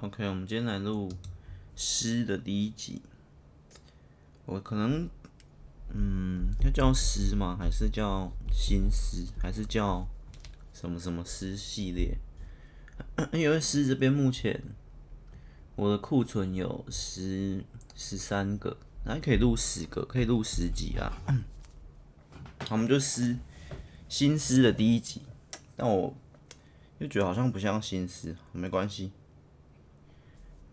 [0.00, 1.10] OK，我们今天来录
[1.74, 3.02] 诗的第一集。
[4.46, 5.08] 我可能，
[5.92, 7.56] 嗯，要叫诗吗？
[7.58, 9.26] 还是叫新诗？
[9.40, 10.06] 还是叫
[10.72, 12.16] 什么什么诗系列？
[13.32, 14.62] 因为诗这边目前
[15.74, 17.64] 我的库存有十
[17.96, 21.12] 十三个，还可以录十个，可以录十集啊。
[22.60, 23.36] 好，我们就诗
[24.08, 25.22] 新诗的第一集，
[25.74, 26.14] 但我
[27.00, 29.10] 又觉得好像不像新诗，没关系。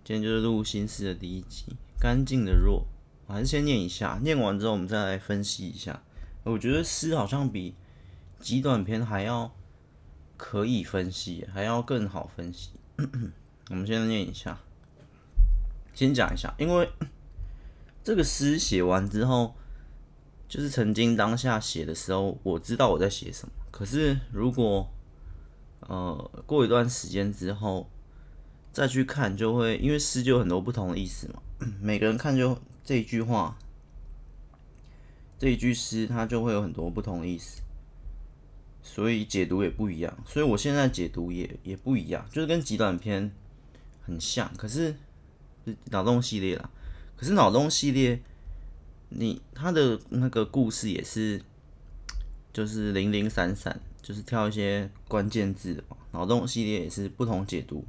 [0.05, 1.65] 今天就是录新诗的第一集，
[1.99, 2.85] 干净的弱，
[3.25, 5.99] 我还是先念一下，念完之后我们再来分析一下。
[6.43, 7.73] 我觉得诗好像比
[8.39, 9.51] 极短篇还要
[10.37, 12.69] 可以分析，还要更好分析。
[13.71, 14.59] 我们先念一下，
[15.95, 16.87] 先讲一下，因为
[18.03, 19.55] 这个诗写完之后，
[20.47, 23.53] 就是曾经当下写的时候，我知道我在写什么。
[23.71, 24.87] 可是如果
[25.79, 27.89] 呃过一段时间之后，
[28.75, 31.41] 再去看就会，因为诗就有很多不同的意思嘛。
[31.79, 33.57] 每个人看就这一句话，
[35.40, 37.62] 这一句诗，它就会有很多不同的意思，
[38.84, 40.18] 所以解读也不一样。
[40.26, 43.31] 所以我现在解读也也不一样，就是跟极短篇
[44.01, 44.93] 很像，可是
[45.85, 46.70] 脑洞系列啦。
[47.15, 48.20] 可是脑洞系列，
[49.07, 51.41] 你它的那个故事也是，
[52.51, 55.96] 就是零零散散，就是挑一些关键字的嘛。
[56.12, 57.85] 脑洞系列也是不同解读。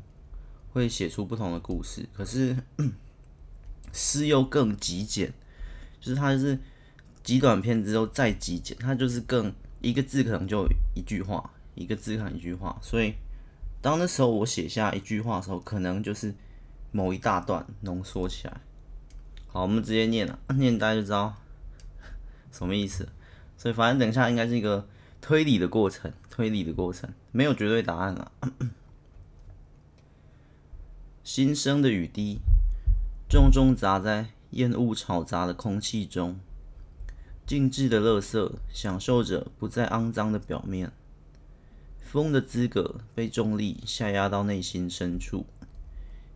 [0.77, 2.55] 会写出不同的故事，可是
[3.95, 5.33] 诗又更极简，
[5.99, 6.59] 就是它是
[7.23, 13.15] 极短篇之后再极简，它就是更一个字可能就一句话，一个字可能一句话，所以
[13.81, 16.35] 当那时候我写下一句话的时候，可能就是
[16.93, 18.61] 某一大段浓缩起来。
[19.47, 21.35] 好，我们直接念了，念大家就知道
[22.53, 23.09] 什么意思。
[23.57, 24.87] 所以反正等一下应该是一个
[25.23, 28.31] 推理的过程，推理的过程，没有绝对答案了。
[31.27, 32.39] 新生的雨滴，
[33.29, 36.39] 重重砸在烟雾吵杂的空气中，
[37.45, 40.93] 静置的垃圾享受着不再肮脏的表面。
[41.99, 45.47] 风的资格被重力下压到内心深处，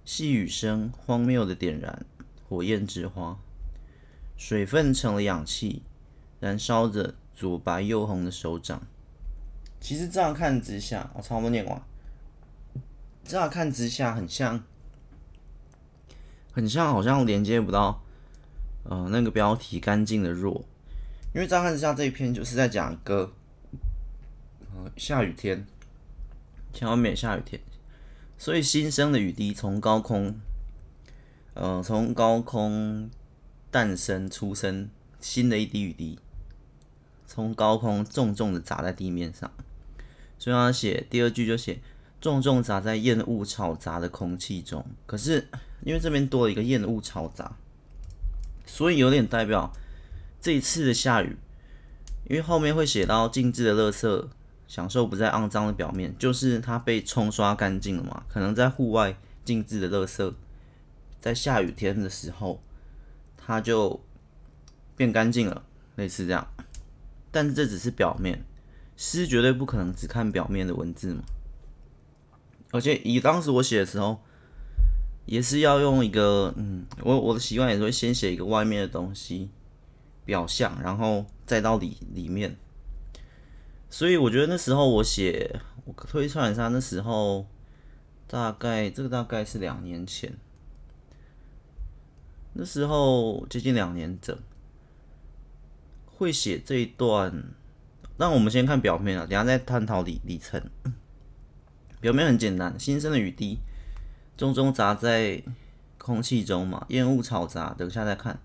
[0.05, 2.05] 细雨声荒谬的点燃
[2.49, 3.39] 火焰之花，
[4.37, 5.85] 水分成了氧气，
[6.41, 8.83] 燃烧着左白右红的手掌。
[9.81, 11.81] 其实乍看之下，我差不多念完。
[13.23, 14.65] 乍看之下，很像。
[16.53, 18.03] 很像，好像连接不到，
[18.83, 20.65] 呃，那个标题“干净的弱”，
[21.33, 23.33] 因为乍看之下这一篇就是在讲一个，
[24.75, 25.65] 呃，下雨天，
[26.73, 27.61] 前面下雨天，
[28.37, 30.35] 所以新生的雨滴从高空，
[31.55, 33.09] 呃，从高空
[33.71, 34.91] 诞生出生，
[35.21, 36.19] 新的一滴雨滴，
[37.27, 39.49] 从高空重重的砸在地面上，
[40.37, 41.81] 所以他写第二句就写
[42.21, 45.47] 重重砸在厌恶吵杂的空气中，可是。
[45.83, 47.57] 因为这边多了一个厌恶嘈杂，
[48.67, 49.73] 所以有点代表
[50.41, 51.37] 这一次的下雨。
[52.29, 54.29] 因为后面会写到静置的垃圾，
[54.69, 58.23] 享受不再肮脏的表面，就是它被冲刷干净了嘛。
[58.29, 60.35] 可能在户外静置的垃圾，
[61.21, 62.63] 在下雨天的时候，
[63.37, 64.01] 它就
[64.97, 65.65] 变干净了，
[65.97, 66.47] 类似这样。
[67.33, 68.45] 但是这只是表面，
[68.97, 71.23] 诗绝对不可能只看表面的文字嘛。
[72.71, 74.23] 而且以当时我写的时候。
[75.27, 79.49] 也是要用一个，嗯，我我的习惯也是会先写一个外面的东西，
[80.25, 82.57] 表象，然后再到里里面。
[83.89, 87.47] 所以我觉得那时候我写，我推算一下，那时候
[88.27, 90.33] 大概这个大概是两年前，
[92.55, 94.37] 那时候接近两年整，
[96.07, 97.45] 会写这一段。
[98.17, 100.63] 那我们先看表面啊，等下再探讨里里层。
[102.01, 103.59] 表面很简单，新生的雨滴。
[104.41, 105.43] 重重砸在
[105.99, 107.75] 空气中嘛，烟雾嘈杂。
[107.77, 108.41] 等下再看，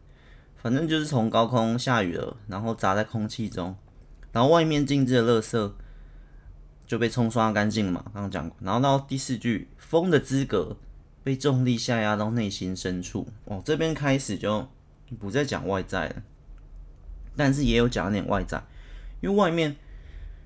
[0.57, 3.73] 反正就是从高空下雨了，然后砸在空气中，
[4.34, 5.72] 然后外面静置的垃圾
[6.85, 8.03] 就被冲刷干净嘛。
[8.13, 10.75] 刚刚讲过，然后到第四句，风的资格
[11.23, 13.25] 被重力下压到内心深处。
[13.46, 14.67] 哦，这边开始就
[15.17, 16.23] 不再讲外在了，
[17.37, 18.61] 但是也有讲点外在，
[19.22, 19.73] 因为外面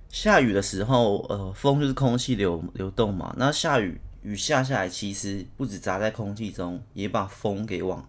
[0.09, 3.99] 下雨的时候，呃，风就是空气流流动嘛，那下雨。
[4.21, 8.07] 雨下下来，其实不止砸在空气中，也把风给往，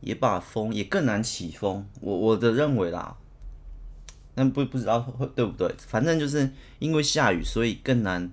[0.00, 1.86] 也把风也更难起风。
[2.00, 3.18] 我我的认为啦，
[4.34, 8.32] 但不不知道会对不对，反正就是因为下雨，所以更难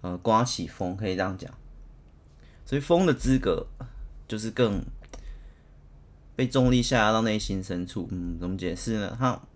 [0.00, 1.52] 呃刮起风，可以这样讲。
[2.64, 3.66] 所以风的资格
[4.26, 4.82] 就是更
[6.34, 8.08] 被重力下压到内心深处。
[8.10, 9.14] 嗯，怎么解释呢？
[9.14, 9.46] 哈，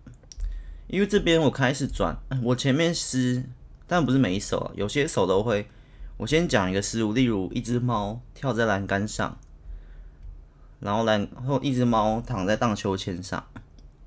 [0.87, 3.43] 因为这边我开始转，我前面诗，
[3.87, 5.67] 但不是每一首啊，有些首都会。
[6.21, 9.39] 我先讲一个思路，例如一只猫跳在栏杆上，
[10.79, 13.43] 然后然后一只猫躺在荡秋千上，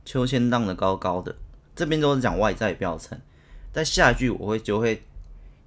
[0.05, 1.35] 秋千荡得高高的。
[1.75, 3.21] 这边都是讲外在表层，
[3.73, 5.03] 在下一句我会就会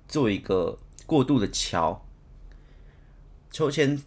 [0.08, 2.02] 做一个过渡的桥。
[3.52, 4.02] 秋千，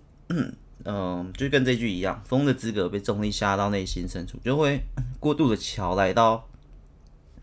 [0.87, 4.81] 嗯、就跟这句一样，风的资格被重力吓到内心深处，就会
[5.19, 6.49] 过渡的桥来到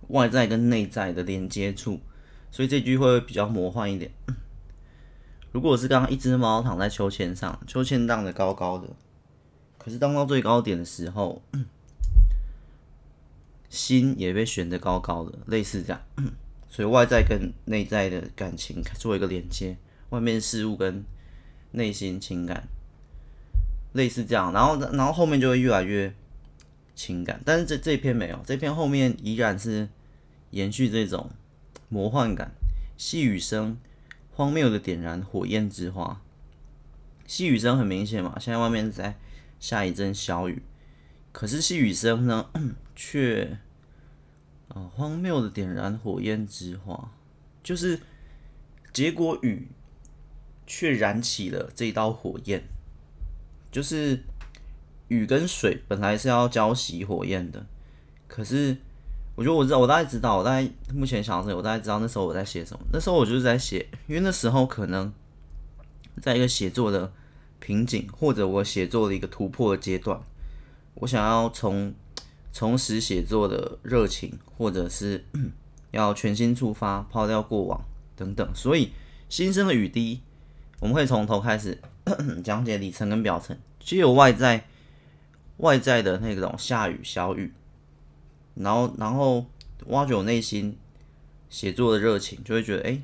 [0.08, 2.00] 外在跟内在的连接处，
[2.50, 4.12] 所以这句会比较魔幻一点。
[5.58, 8.88] 如果是刚刚一只猫躺在秋千上，秋千荡得高高的，
[9.80, 11.42] 可是荡到最高点的时候。
[13.68, 16.00] 心也被悬得高高的，类似这样，
[16.70, 19.76] 所以外在跟内在的感情做一个连接，
[20.12, 21.04] 外面事物跟
[21.72, 22.68] 内心情感
[23.94, 26.14] 类似这样，然后然后后面就会越来越
[26.96, 29.90] 情感，但是这这篇没有，这篇后面依然是
[30.52, 31.32] 延续这种
[31.90, 32.52] 魔幻感，
[32.96, 33.76] 细雨声
[34.38, 36.22] 荒谬的点燃火焰之花，
[37.26, 39.18] 细雨声很明显嘛，现在外面在
[39.60, 40.62] 下一阵小雨。
[41.32, 42.48] 可是细雨声呢，
[42.96, 43.58] 却
[44.68, 47.12] 啊、荒谬的点燃火焰之花，
[47.64, 48.00] 就是
[48.94, 49.70] 结果雨
[50.68, 52.62] 却燃起了这一道火焰，
[53.72, 54.22] 就是
[55.08, 57.66] 雨跟水本来是要浇熄火焰的，
[58.28, 58.78] 可是
[59.38, 62.84] 我觉得我知道，我大概知道，我大概目前想的是，我大概知道那时候我在写什么。
[62.92, 65.14] 那时候我就是在写，因为那时候可能
[66.20, 67.14] 在一个写作的
[67.60, 70.20] 瓶颈，或者我写作的一个突破的阶段。
[70.96, 71.94] 我想要从
[72.52, 75.24] 重拾写作的热情，或者是
[75.92, 77.80] 要全新出发，抛掉过往
[78.16, 78.92] 等等，所以
[79.30, 80.22] 新生的雨滴，
[80.80, 81.80] 我们会从头开始
[82.44, 84.66] 讲解里程跟表层，既有外在
[85.58, 87.54] 外在的那种下雨小雨，
[88.60, 89.46] 然后然后
[89.88, 90.78] 挖掘我内心
[91.50, 93.02] 写作的热情，就会觉得哎、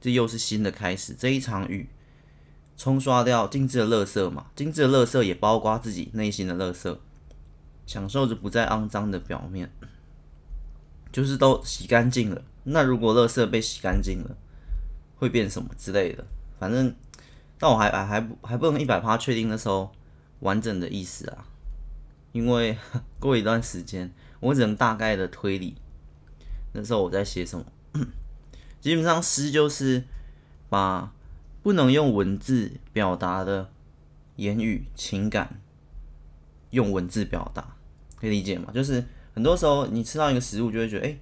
[0.00, 1.88] 这又是新的开始，这一场雨
[2.76, 6.96] 冲刷掉精致的垃圾嘛，精致的垃圾也包括自己内心的垃圾。
[7.86, 9.70] 享受着不再肮脏的表面，
[11.12, 12.42] 就是都洗干净了。
[12.64, 14.36] 那如果垃圾被洗干净了，
[15.14, 16.26] 会变什么之类的？
[16.58, 16.92] 反正，
[17.60, 19.92] 但我还还还不还不能一百趴确定那时候
[20.40, 21.46] 完整的意思啊，
[22.32, 22.76] 因为
[23.20, 25.76] 过一段时间，我只能大概的推理
[26.72, 27.64] 那时候我在写什么。
[28.80, 30.04] 基本上诗就是
[30.68, 31.12] 把
[31.62, 33.70] 不能用文字表达的
[34.36, 35.60] 言语情感
[36.70, 37.76] 用文字表达。
[38.16, 38.70] 可以理解吗？
[38.72, 39.04] 就是
[39.34, 41.18] 很多时候你吃到一个食物，就会觉得，哎、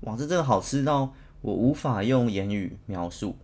[0.00, 3.36] 哇，这真的好吃到我无法用言语描述，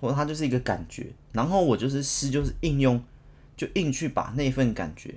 [0.00, 1.12] 或者它就是一个感觉。
[1.32, 3.04] 然后我就是诗，就是应用，
[3.56, 5.14] 就硬去把那份感觉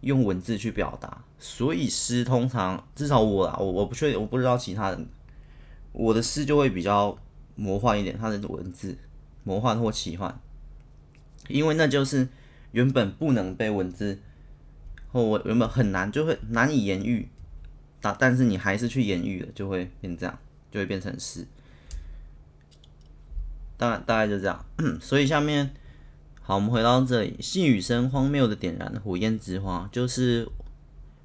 [0.00, 1.24] 用文字去表达。
[1.38, 5.06] 所以诗通常，至少我啦，我我不确定，我不知道其他人，
[5.92, 7.16] 我的诗就会比较
[7.54, 8.96] 魔幻一点，它的文字
[9.44, 10.40] 魔幻或奇幻，
[11.48, 12.28] 因为那就是
[12.72, 14.20] 原本不能被文字。
[15.10, 17.26] 或我原本很难，就会难以言喻，
[17.98, 20.38] 但但是你还是去言喻了，就会变这样，
[20.70, 21.46] 就会变成诗。
[23.78, 24.62] 大概大概就这样。
[25.00, 25.70] 所以下面，
[26.48, 30.48] 好，我们回到这里，细雨声荒谬的点燃火焰之花，就是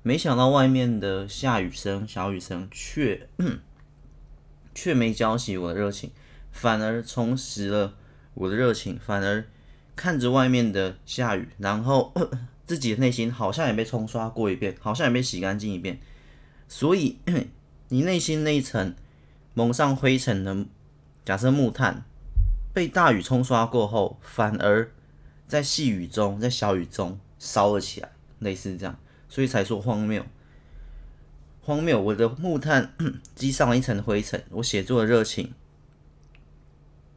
[0.01, 3.29] 没想到外面的下雨声、小雨声，却
[4.75, 6.11] 却没浇熄我的热情，
[6.51, 7.93] 反而重拾了
[8.33, 9.45] 我的热情，反而
[9.95, 12.13] 看着外面的下雨，然后。
[12.67, 15.99] 自己的内心好像也被冲刷过一遍，好像也被洗干净一遍，
[16.67, 17.17] 所以
[17.89, 18.95] 你内心那一层
[19.53, 20.65] 蒙上灰尘的，
[21.25, 22.03] 假设木炭
[22.73, 24.89] 被大雨冲刷过后，反而
[25.47, 28.97] 在细雨中，在小雨中烧了起来，类似这样，
[29.29, 30.25] 所以才说荒谬。
[31.61, 32.93] 荒谬，我的木炭
[33.35, 35.53] 积上了一层灰尘，我写作的热情，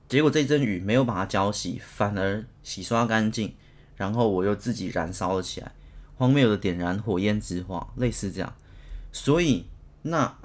[0.09, 3.55] 结果这阵雨没有把它浇熄，反而洗刷干净。
[3.97, 5.73] 然后我又自己燃烧了起来，
[6.17, 8.55] 荒谬的点燃火焰之花，类似这样。
[9.11, 9.65] 所以，
[10.03, 10.39] 那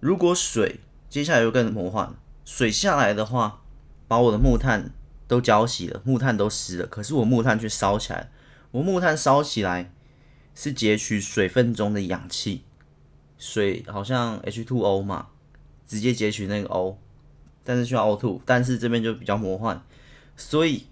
[0.00, 0.80] 如果水
[1.10, 2.14] 接下来又更魔幻，
[2.46, 3.60] 水下来的话，
[4.08, 4.90] 把我的木炭
[5.28, 8.28] 都浇熄了，木炭都湿了，可是我木炭却烧起来了。
[8.72, 9.92] 我木炭烧起来
[10.56, 12.64] 是截取水分中的氧气，
[13.38, 15.28] 水好像 H2O 嘛，
[15.86, 16.98] 直接截取那个 O，
[17.62, 19.80] 但是需要 O2，但是这边就比较魔幻，
[20.36, 20.86] 所以。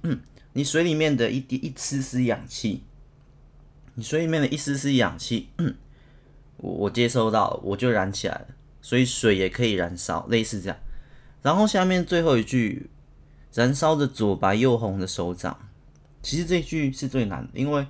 [0.53, 2.83] 你水里面的一滴一丝丝氧气，
[3.93, 5.51] 你水里面的一丝丝氧气，
[6.57, 8.47] 我我接收到，我就燃起来了。
[8.81, 10.79] 所以水也可以燃烧，类似这样。
[11.43, 12.89] 然后下面最后一句，
[13.57, 15.59] 燃烧着左白右红的手掌。
[16.23, 17.87] 其实这句是最难的，因为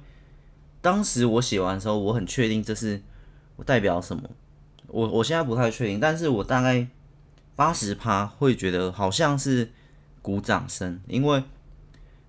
[0.80, 3.02] 当时我写完的时候，我很确定这是
[3.56, 4.22] 我代表什么。
[4.86, 6.86] 我我现在不太确定，但是我大概
[7.56, 9.72] 八十趴会觉得好像是
[10.22, 11.42] 鼓掌声，因为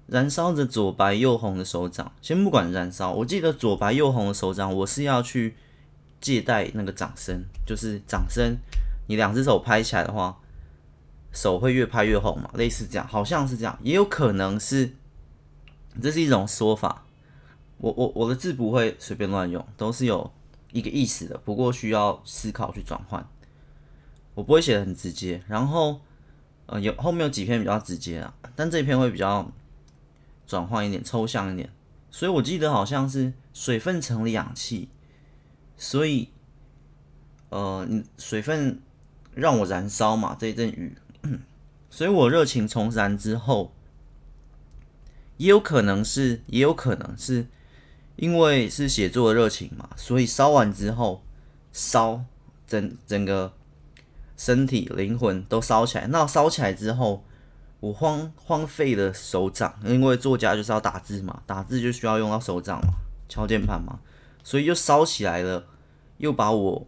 [0.08, 2.12] 燃烧着左白右红的手掌。
[2.24, 5.56] 先不管燃烧，我记得左白右红的手掌，我是要去
[6.20, 8.58] 借代那个掌声，就是掌声，
[9.08, 10.40] 你两只手拍起来的话，
[11.32, 14.94] 手会越拍越红嘛，类似这样，好像是这样，也有可能是，
[16.02, 17.06] 这是一种说法。
[17.78, 20.32] 我我我的字不会随便乱用，都是有
[20.72, 23.24] 一个意思的，不过需要思考去转换。
[24.34, 26.02] 我不会写的很直接，然后
[26.66, 29.52] 呃有后面有几篇比较直接啊，但这一篇会比较
[30.48, 31.70] 转换一点，抽象一点。
[32.10, 34.90] 所以我记得好像是水分成了氧气，
[35.76, 36.30] 所以
[37.50, 38.82] 呃水分
[39.36, 40.98] 让我燃烧嘛，这一阵雨，
[41.90, 43.74] 所以我热情重燃之后，
[45.38, 47.48] 也有可能是也有可能是。
[48.16, 51.22] 因为是写作的热情嘛，所以烧完之后，
[51.72, 52.26] 烧
[52.66, 53.54] 整整个
[54.36, 56.08] 身体灵魂都烧起来。
[56.08, 57.24] 那烧起来之后，
[57.80, 62.94] 我荒荒废的手掌，因为作家就是要打字嘛，打字就需要用到手掌嘛，
[63.30, 64.00] 敲键盘嘛，
[64.44, 65.68] 所以又烧起来了，
[66.18, 66.88] 又把我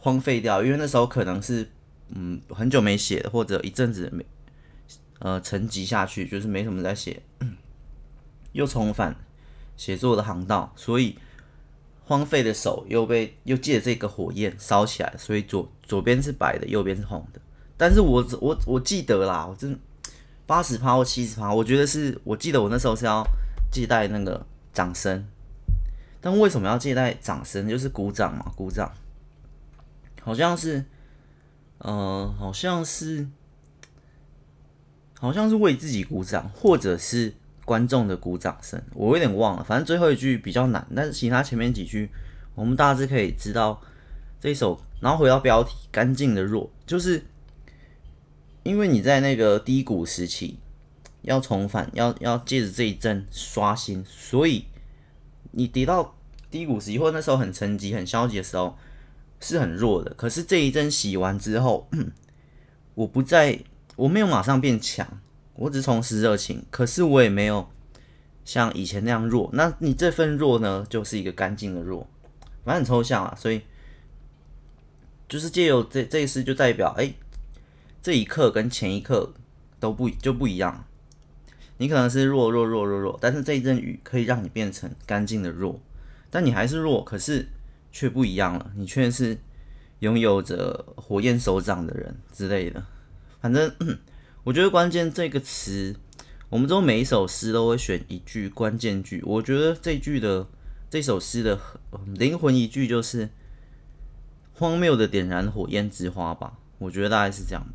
[0.00, 0.64] 荒废掉。
[0.64, 1.70] 因为那时候可能是
[2.08, 4.26] 嗯很久没写，或者一阵子没
[5.24, 7.22] 呃沉寂下去，就是没什么在写，
[8.52, 9.16] 又重返。
[9.76, 11.18] 写作的航道，所以
[12.04, 17.40] 荒废的手又被又借这个火焰烧起来，所以左左边是白的，右边是红的。
[17.76, 19.76] 但是我我我记得啦，我真
[20.46, 23.26] 八十趴或七十趴，我觉得是我记得我那时候是要
[23.72, 25.26] 借代那个掌声，
[26.20, 27.68] 但为什么要借代掌声？
[27.68, 28.92] 就是鼓掌嘛，鼓掌，
[30.22, 30.84] 好像是，
[31.78, 33.26] 呃，好像是，
[35.24, 37.32] 好像是为自己鼓掌，或者是。
[37.66, 42.10] 观众的鼓掌声，我有点忘了，反正最后一句比较难，但是其他前面几句
[42.54, 43.80] 我们大致可以知道
[44.38, 44.78] 这一首。
[45.00, 47.24] 然后回到标题，干净的弱，就是
[48.64, 50.58] 因为你在那个低谷时期
[51.22, 54.66] 要重返，要要借着这一阵刷新，所以
[55.52, 56.14] 你跌到
[56.50, 58.76] 低谷时期或那时候很沉寂、很消极的时候
[59.40, 60.12] 是很弱的。
[60.12, 61.88] 可是这一阵洗完之后，
[62.94, 63.58] 我不再，
[63.96, 65.20] 我没有马上变强。
[65.56, 67.70] 我只重拾热情，可是我也没有
[68.44, 69.48] 像以前那样弱。
[69.52, 72.08] 那你这份弱呢，就是一个干净的弱，
[72.64, 73.32] 反正很抽象啊。
[73.38, 73.62] 所以
[75.28, 77.14] 就是借由这这一次，就代表哎、
[78.02, 79.32] 这一刻跟前一刻
[79.78, 80.84] 都不就不一样。
[81.76, 85.80] 你可能是弱弱弱弱弱，但是这一阵雨可以让你变成干净的弱，
[86.30, 87.46] 但你还是弱，可是
[87.92, 88.72] 却不一样了。
[88.74, 89.38] 你却是
[90.00, 92.84] 拥有着火焰手掌的人之类的，
[93.44, 93.70] 反正。
[94.42, 95.96] 我觉得关键这个词，
[96.50, 99.22] 我们之后每一首诗都会选一句关键句。
[99.24, 100.46] 我觉得这句的
[100.90, 101.58] 这首诗的
[102.14, 103.30] 灵魂一句就是
[104.52, 106.58] “荒谬的点燃火焰之花”吧。
[106.76, 107.66] 我觉得大概是这样。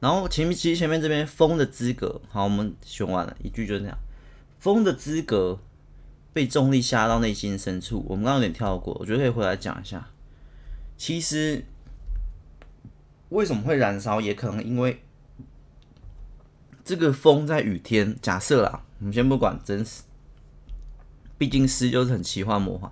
[0.00, 3.98] 然后前面其实前面这边“风的资格”，好，我们选完了一句就是这样
[4.58, 5.60] ：“风的资格
[6.32, 10.08] 被重力压到内心深处。”我们刚刚有点跳过，我觉得可以回来讲一下。
[10.96, 11.66] 其实
[13.30, 15.02] 为什么会燃烧，也可能因为。
[16.84, 20.04] 这个风在雨天，假设啦，我们先不管真实，
[21.36, 22.90] 毕竟诗就是很奇幻魔幻。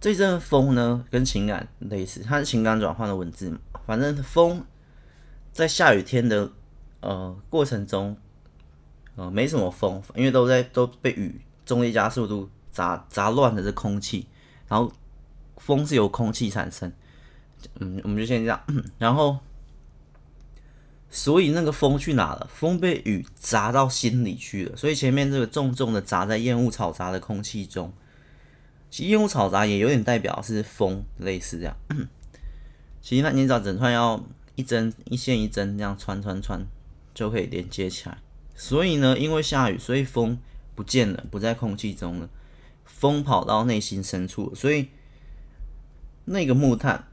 [0.00, 3.58] 这阵风呢，跟情感类似，它是情感转换的文字嘛。
[3.84, 4.64] 反正风
[5.52, 6.50] 在下雨天的
[7.02, 8.16] 呃过程中，
[9.16, 14.26] 呃没什么风，因为都在都被雨重力加速度砸砸乱了这空气，
[14.68, 14.90] 然后
[15.58, 16.90] 风是由空气产生。
[17.78, 18.58] 嗯，我们就先这样，
[18.96, 19.36] 然后。
[21.10, 22.48] 所以那个风去哪了？
[22.52, 24.76] 风被雨砸到心里去了。
[24.76, 27.92] 所以前面这个重重的砸在烟雾嘈杂的空气中，
[28.90, 31.76] 其实烟雾嘈杂也有点代表是风，类似这样。
[33.00, 34.22] 其实那你找整串要
[34.54, 36.66] 一针一线一针这样穿穿穿
[37.14, 38.18] 就可以连接起来。
[38.54, 40.38] 所以呢，因为下雨，所以风
[40.74, 42.28] 不见了，不在空气中了，
[42.84, 44.88] 风跑到内心深处，所以
[46.26, 47.06] 那个木炭。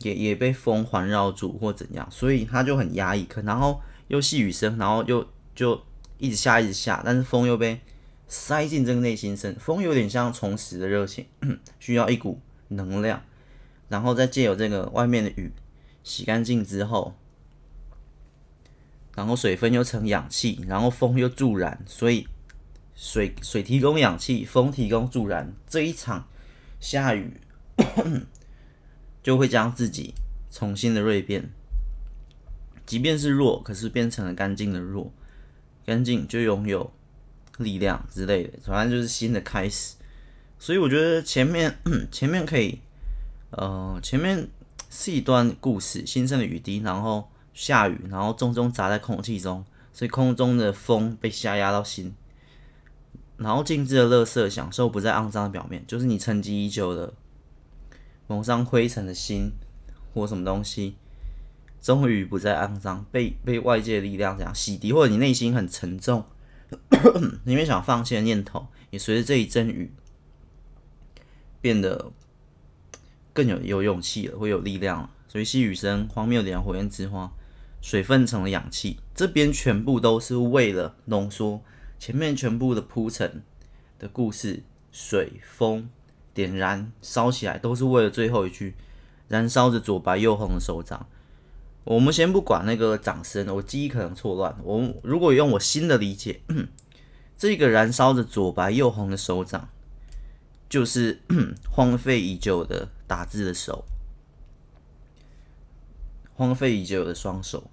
[0.00, 3.24] 也也被风环绕住或怎样，所以他就很压抑。
[3.24, 5.80] 可然后又细雨声，然后又就
[6.18, 7.80] 一直下一直下，但是风又被
[8.28, 9.54] 塞进这个内心深。
[9.56, 11.26] 风有点像重拾的热情，
[11.80, 13.22] 需要一股能量，
[13.88, 15.50] 然后再借由这个外面的雨
[16.02, 17.14] 洗干净之后，
[19.14, 22.28] 然后水分又成氧气，然后风又助燃，所以
[22.94, 25.54] 水水提供氧气，风提供助燃。
[25.66, 26.28] 这一场
[26.78, 27.40] 下雨。
[29.26, 30.14] 就会将自己
[30.52, 31.50] 重新的锐变，
[32.86, 35.12] 即便是弱，可是变成了干净的弱，
[35.84, 36.92] 干净就拥有
[37.58, 39.96] 力量之类的，反正就是新的开始。
[40.60, 41.76] 所以我觉得前面
[42.12, 42.78] 前面可以，
[43.50, 44.48] 呃，前面
[44.90, 52.14] 是一段故事，新生的雨滴，然后下雨，然后重重砸在空气中，所以空中的风被下压到心，
[53.38, 57.12] 然后静置的垃圾享受不在肮脏的表面，就是你沉积已久的
[58.26, 59.52] 蒙上灰尘的心
[60.12, 60.96] 或什么东西，
[61.80, 66.24] 终于不再肮脏，被被外界的力量这样洗涤，或者你内心很沉重，
[67.44, 69.92] 因为想放弃的念头，也随着这一阵雨
[71.60, 72.12] 变得
[73.32, 75.10] 更有有勇气了，会有力量了。
[75.28, 77.30] 所以细雨声，荒谬点，火焰之花，
[77.82, 81.62] 水分成了氧气，这边全部都是为了浓缩
[81.98, 83.42] 前面全部的铺陈
[83.98, 85.90] 的故事，水风
[86.36, 88.74] 点燃烧起来，都是为了最后一句，
[89.28, 91.06] 燃烧着左白右红的手掌。
[91.84, 94.54] 我们先不管那个掌声，我记忆可能错乱。
[94.62, 96.42] 我如果用我新的理解，
[97.38, 99.70] 这个燃烧着左白右红的手掌，
[100.68, 101.22] 就是
[101.72, 103.86] 荒废已久的打字的手。
[106.34, 107.70] 荒废已久的双手，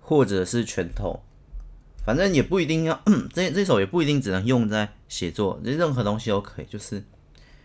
[0.00, 1.22] 或者是拳头，
[2.04, 3.02] 反正也不一定要
[3.32, 6.66] 这这首也不一定只能用在写作，任何东西都可以。
[6.66, 7.04] 就是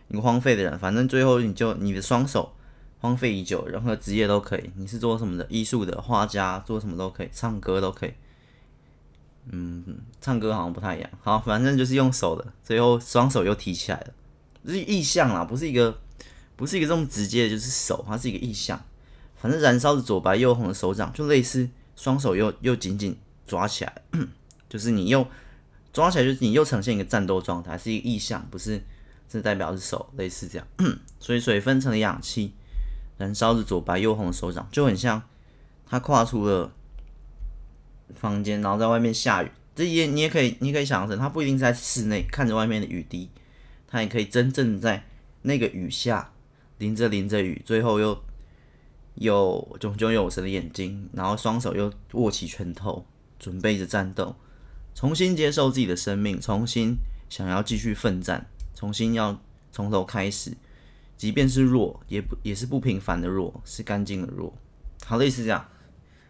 [0.09, 2.53] 你荒废的人，反正最后你就你的双手
[2.99, 4.69] 荒废已久，任何职业都可以。
[4.75, 5.45] 你是做什么的？
[5.49, 8.13] 艺术的画家，做什么都可以，唱歌都可以。
[9.51, 9.83] 嗯，
[10.19, 11.09] 唱歌好像不太一样。
[11.21, 14.07] 好，反正就是用手的，最后双手又提起来了，
[14.65, 15.99] 这是意象啦，不是一个
[16.55, 18.83] 不是一个这么直接的，就是手，它是一个意象。
[19.35, 23.15] 反正燃烧着左白右红的手掌，就类似双手又又紧紧
[23.45, 24.01] 抓起来，
[24.67, 25.27] 就是你又
[25.93, 28.83] 抓起来，就是你又呈现一个战斗状态，是一个意象，不是
[29.27, 30.67] 这代表是手，类似这样。
[31.19, 32.53] 所以水分成了氧气，
[33.17, 35.21] 燃烧着左白右红的手掌，就很像
[35.85, 36.71] 他跨出了
[38.15, 39.51] 房间，然后在外面下雨。
[39.75, 43.29] 这也你也可以，你可以想象成他不一定在室内看着外面的雨滴，
[43.87, 45.05] 他也可以真正在
[45.41, 46.31] 那个雨下
[46.77, 48.21] 淋着淋着雨，最后又。
[49.15, 53.05] 有炯炯有神的眼睛，然后双手又握起拳头，
[53.45, 54.35] 准备着战斗，
[54.95, 56.97] 重新接受自己的生命，重新
[57.29, 59.39] 想要继续奋战，重新要
[59.71, 60.57] 从头开始，
[61.15, 64.51] 即便是弱，也不也是不平凡的弱，是干净的弱。
[65.05, 65.63] 好，类似这样，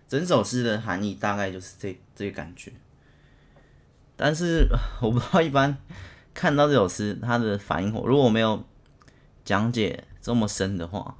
[0.09, 2.73] 整首诗的含义大概就是这这个感觉。
[4.17, 4.67] 但是
[5.01, 5.77] 我不知道一般
[6.33, 8.61] 看到这首诗，他的反应，如果我没有
[9.45, 11.15] 讲解这么深的话。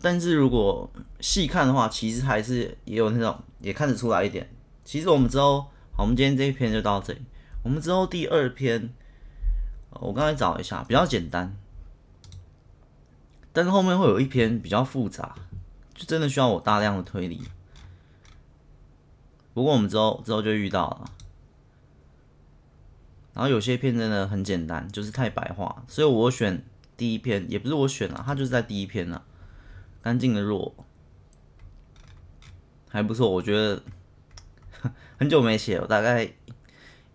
[0.00, 4.48] 但是如果细看的话，其实还是也有那种也看得出来一点。
[4.88, 5.60] 其实我们之后，
[5.92, 7.20] 好，我们今天这一篇就到这里。
[7.62, 8.88] 我们之后第二篇，
[9.90, 11.54] 我刚才找一下，比较简单，
[13.52, 15.34] 但是后面会有一篇比较复杂，
[15.92, 17.42] 就真的需要我大量的推理。
[19.52, 21.10] 不过我们之后之后就遇到了。
[23.34, 26.64] 然后有些片真的很简单，就是太白话，所以我选
[26.96, 29.22] 第一篇，也不是我选了，它就是在第一篇了。
[30.00, 30.74] 干净的弱，
[32.88, 33.82] 还不错，我觉得
[35.18, 36.30] 很久没写，我大概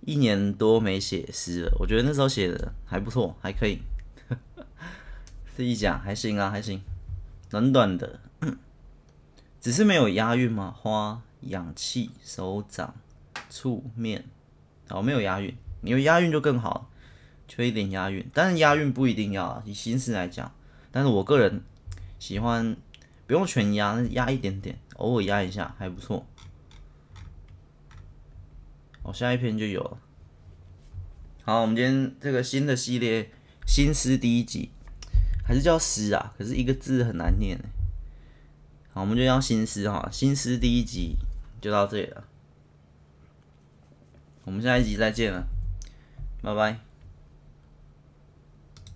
[0.02, 1.78] 一年多没写诗了。
[1.80, 3.80] 我觉得那时候写的还不错，还可以。
[5.56, 6.82] 自己讲还行啊，还行，
[7.50, 8.20] 短短的，
[9.62, 10.76] 只是没有押韵嘛。
[10.78, 12.94] 花、氧气、手掌、
[13.50, 14.26] 触面，
[14.89, 15.56] 哦，没有押韵。
[15.82, 16.89] 你有押韵就更好，
[17.48, 20.52] 缺一点押韵，但是押韵不一定要啊，以形式来讲，
[20.92, 21.62] 但是我个人。
[22.20, 22.78] 喜欢
[23.28, 26.26] 不用全压，压一点点，偶尔压一下还不错。
[29.04, 29.98] 哦，下一篇就有了。
[31.44, 33.30] 好，我们今天这个新的系列
[33.68, 34.72] 新诗第一集，
[35.46, 36.34] 还是叫诗啊？
[36.38, 37.60] 可是一个字很难念。
[38.94, 40.08] 好，我们就叫新诗哈。
[40.12, 41.18] 新诗第一集
[41.60, 42.24] 就到这里了，
[44.46, 45.48] 我们下一集再见了，
[46.42, 46.92] 拜拜。